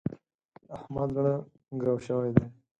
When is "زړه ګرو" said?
1.15-1.95